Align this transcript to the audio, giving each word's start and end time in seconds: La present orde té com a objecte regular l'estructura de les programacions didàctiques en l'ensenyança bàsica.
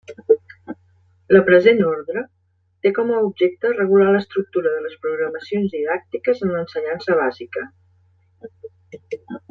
La 1.35 1.41
present 1.49 1.83
orde 1.89 2.23
té 2.87 2.93
com 2.97 3.11
a 3.11 3.19
objecte 3.27 3.73
regular 3.75 4.09
l'estructura 4.17 4.73
de 4.79 4.81
les 4.89 4.97
programacions 5.05 5.77
didàctiques 5.79 6.45
en 6.47 6.57
l'ensenyança 6.57 7.23
bàsica. 7.25 7.67